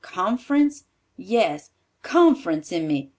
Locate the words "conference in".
2.01-2.87